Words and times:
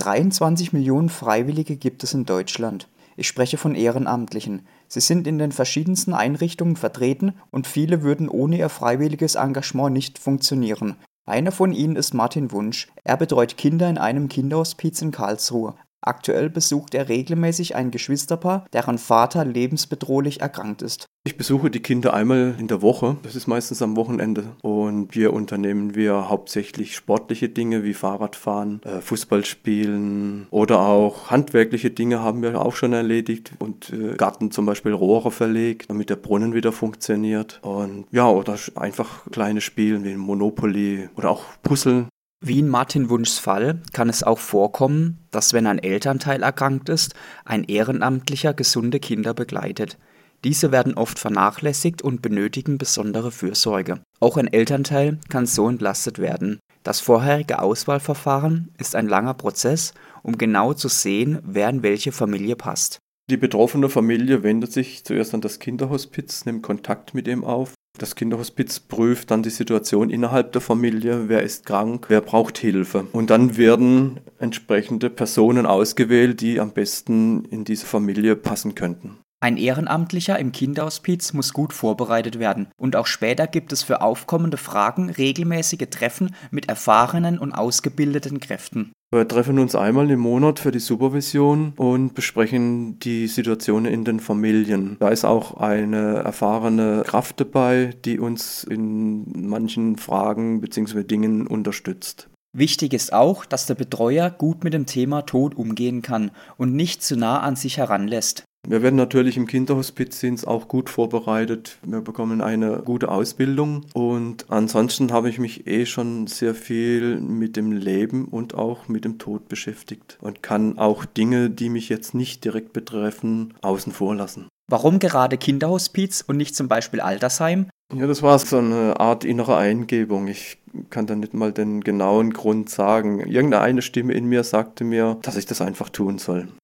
23 0.00 0.72
Millionen 0.72 1.10
Freiwillige 1.10 1.76
gibt 1.76 2.02
es 2.04 2.14
in 2.14 2.24
Deutschland. 2.24 2.88
Ich 3.16 3.28
spreche 3.28 3.58
von 3.58 3.74
Ehrenamtlichen. 3.74 4.66
Sie 4.88 5.00
sind 5.00 5.26
in 5.26 5.38
den 5.38 5.52
verschiedensten 5.52 6.14
Einrichtungen 6.14 6.76
vertreten 6.76 7.34
und 7.50 7.66
viele 7.66 8.02
würden 8.02 8.30
ohne 8.30 8.56
ihr 8.56 8.70
freiwilliges 8.70 9.34
Engagement 9.34 9.92
nicht 9.92 10.18
funktionieren. 10.18 10.96
Einer 11.26 11.52
von 11.52 11.72
ihnen 11.72 11.96
ist 11.96 12.14
Martin 12.14 12.50
Wunsch. 12.50 12.88
Er 13.04 13.18
betreut 13.18 13.58
Kinder 13.58 13.90
in 13.90 13.98
einem 13.98 14.30
Kinderhospiz 14.30 15.02
in 15.02 15.10
Karlsruhe. 15.10 15.74
Aktuell 16.02 16.48
besucht 16.48 16.94
er 16.94 17.08
regelmäßig 17.08 17.76
ein 17.76 17.90
Geschwisterpaar, 17.90 18.66
deren 18.72 18.98
Vater 18.98 19.44
lebensbedrohlich 19.44 20.40
erkrankt 20.40 20.82
ist. 20.82 21.06
Ich 21.22 21.36
besuche 21.36 21.70
die 21.70 21.80
Kinder 21.82 22.14
einmal 22.14 22.54
in 22.58 22.66
der 22.66 22.80
Woche, 22.80 23.18
das 23.22 23.36
ist 23.36 23.46
meistens 23.46 23.82
am 23.82 23.94
Wochenende. 23.96 24.56
Und 24.62 25.12
hier 25.12 25.34
unternehmen 25.34 25.94
wir 25.94 26.30
hauptsächlich 26.30 26.96
sportliche 26.96 27.50
Dinge 27.50 27.84
wie 27.84 27.92
Fahrradfahren, 27.92 28.80
äh, 28.84 29.02
Fußball 29.02 29.44
spielen 29.44 30.46
oder 30.50 30.80
auch 30.80 31.30
handwerkliche 31.30 31.90
Dinge 31.90 32.20
haben 32.20 32.40
wir 32.40 32.58
auch 32.58 32.74
schon 32.74 32.94
erledigt 32.94 33.52
und 33.58 33.90
äh, 33.90 34.14
Garten 34.16 34.50
zum 34.50 34.64
Beispiel 34.64 34.94
Rohre 34.94 35.30
verlegt, 35.30 35.90
damit 35.90 36.08
der 36.08 36.16
Brunnen 36.16 36.54
wieder 36.54 36.72
funktioniert. 36.72 37.60
Und 37.62 38.06
ja, 38.10 38.26
oder 38.26 38.56
einfach 38.76 39.26
kleine 39.30 39.60
Spielen 39.60 40.04
wie 40.04 40.14
Monopoly 40.14 41.10
oder 41.16 41.30
auch 41.30 41.44
Puzzle. 41.62 42.06
Wie 42.42 42.58
in 42.58 42.68
Martin 42.68 43.10
Wunschs 43.10 43.38
Fall 43.38 43.82
kann 43.92 44.08
es 44.08 44.22
auch 44.22 44.38
vorkommen, 44.38 45.18
dass 45.30 45.52
wenn 45.52 45.66
ein 45.66 45.78
Elternteil 45.78 46.42
erkrankt 46.42 46.88
ist, 46.88 47.14
ein 47.44 47.64
Ehrenamtlicher 47.64 48.54
gesunde 48.54 48.98
Kinder 48.98 49.34
begleitet. 49.34 49.98
Diese 50.42 50.72
werden 50.72 50.94
oft 50.94 51.18
vernachlässigt 51.18 52.00
und 52.00 52.22
benötigen 52.22 52.78
besondere 52.78 53.30
Fürsorge. 53.30 54.00
Auch 54.20 54.38
ein 54.38 54.50
Elternteil 54.50 55.18
kann 55.28 55.44
so 55.44 55.68
entlastet 55.68 56.18
werden. 56.18 56.60
Das 56.82 57.00
vorherige 57.00 57.60
Auswahlverfahren 57.60 58.72
ist 58.78 58.96
ein 58.96 59.06
langer 59.06 59.34
Prozess, 59.34 59.92
um 60.22 60.38
genau 60.38 60.72
zu 60.72 60.88
sehen, 60.88 61.40
wer 61.42 61.68
in 61.68 61.82
welche 61.82 62.10
Familie 62.10 62.56
passt. 62.56 63.00
Die 63.28 63.36
betroffene 63.36 63.90
Familie 63.90 64.42
wendet 64.42 64.72
sich 64.72 65.04
zuerst 65.04 65.34
an 65.34 65.42
das 65.42 65.58
Kinderhospiz, 65.58 66.46
nimmt 66.46 66.62
Kontakt 66.62 67.12
mit 67.12 67.28
ihm 67.28 67.44
auf 67.44 67.74
das 68.00 68.14
Kinderhospiz 68.14 68.80
prüft 68.80 69.30
dann 69.30 69.42
die 69.42 69.50
Situation 69.50 70.08
innerhalb 70.08 70.52
der 70.52 70.62
Familie, 70.62 71.28
wer 71.28 71.42
ist 71.42 71.66
krank, 71.66 72.06
wer 72.08 72.22
braucht 72.22 72.56
Hilfe. 72.56 73.06
Und 73.12 73.28
dann 73.28 73.58
werden 73.58 74.20
entsprechende 74.38 75.10
Personen 75.10 75.66
ausgewählt, 75.66 76.40
die 76.40 76.60
am 76.60 76.72
besten 76.72 77.44
in 77.44 77.64
diese 77.64 77.84
Familie 77.84 78.36
passen 78.36 78.74
könnten. 78.74 79.18
Ein 79.42 79.56
Ehrenamtlicher 79.56 80.38
im 80.38 80.52
Kinderhospiz 80.52 81.32
muss 81.32 81.54
gut 81.54 81.72
vorbereitet 81.72 82.38
werden 82.38 82.68
und 82.76 82.94
auch 82.94 83.06
später 83.06 83.46
gibt 83.46 83.72
es 83.72 83.82
für 83.82 84.02
aufkommende 84.02 84.58
Fragen 84.58 85.08
regelmäßige 85.08 85.88
Treffen 85.90 86.34
mit 86.50 86.68
erfahrenen 86.68 87.38
und 87.38 87.52
ausgebildeten 87.52 88.38
Kräften. 88.40 88.92
Wir 89.10 89.26
treffen 89.26 89.58
uns 89.58 89.74
einmal 89.74 90.10
im 90.10 90.20
Monat 90.20 90.58
für 90.58 90.70
die 90.70 90.78
Supervision 90.78 91.72
und 91.76 92.14
besprechen 92.14 92.98
die 92.98 93.28
Situation 93.28 93.86
in 93.86 94.04
den 94.04 94.20
Familien. 94.20 94.98
Da 95.00 95.08
ist 95.08 95.24
auch 95.24 95.56
eine 95.56 96.16
erfahrene 96.16 97.02
Kraft 97.06 97.40
dabei, 97.40 97.94
die 98.04 98.20
uns 98.20 98.62
in 98.62 99.48
manchen 99.48 99.96
Fragen 99.96 100.60
bzw. 100.60 101.02
Dingen 101.02 101.46
unterstützt. 101.46 102.28
Wichtig 102.52 102.92
ist 102.92 103.12
auch, 103.12 103.46
dass 103.46 103.66
der 103.66 103.74
Betreuer 103.74 104.28
gut 104.28 104.64
mit 104.64 104.74
dem 104.74 104.84
Thema 104.84 105.22
Tod 105.22 105.54
umgehen 105.54 106.02
kann 106.02 106.30
und 106.58 106.74
nicht 106.74 107.02
zu 107.02 107.16
nah 107.16 107.40
an 107.40 107.56
sich 107.56 107.78
heranlässt. 107.78 108.44
Wir 108.66 108.82
werden 108.82 108.96
natürlich 108.96 109.36
im 109.36 109.46
Kinderhospizdienst 109.46 110.46
auch 110.46 110.68
gut 110.68 110.90
vorbereitet. 110.90 111.78
Wir 111.82 112.02
bekommen 112.02 112.40
eine 112.40 112.82
gute 112.84 113.08
Ausbildung 113.08 113.86
und 113.94 114.50
ansonsten 114.50 115.12
habe 115.12 115.30
ich 115.30 115.38
mich 115.38 115.66
eh 115.66 115.86
schon 115.86 116.26
sehr 116.26 116.54
viel 116.54 117.20
mit 117.20 117.56
dem 117.56 117.72
Leben 117.72 118.26
und 118.26 118.54
auch 118.54 118.86
mit 118.86 119.04
dem 119.04 119.18
Tod 119.18 119.48
beschäftigt 119.48 120.18
und 120.20 120.42
kann 120.42 120.78
auch 120.78 121.04
Dinge, 121.04 121.48
die 121.48 121.70
mich 121.70 121.88
jetzt 121.88 122.14
nicht 122.14 122.44
direkt 122.44 122.72
betreffen, 122.72 123.54
außen 123.62 123.92
vor 123.92 124.14
lassen. 124.14 124.46
Warum 124.70 125.00
gerade 125.00 125.36
Kinderhospiz 125.36 126.22
und 126.24 126.36
nicht 126.36 126.54
zum 126.54 126.68
Beispiel 126.68 127.00
Altersheim? 127.00 127.66
Ja, 127.92 128.06
das 128.06 128.22
war 128.22 128.38
so 128.38 128.58
eine 128.58 129.00
Art 129.00 129.24
innere 129.24 129.56
Eingebung. 129.56 130.28
Ich 130.28 130.58
kann 130.90 131.08
da 131.08 131.16
nicht 131.16 131.34
mal 131.34 131.52
den 131.52 131.80
genauen 131.80 132.32
Grund 132.32 132.70
sagen. 132.70 133.18
Irgendeine 133.18 133.82
Stimme 133.82 134.12
in 134.12 134.26
mir 134.26 134.44
sagte 134.44 134.84
mir, 134.84 135.18
dass 135.22 135.36
ich 135.36 135.46
das 135.46 135.60
einfach 135.60 135.88
tun 135.88 136.18
soll. 136.18 136.46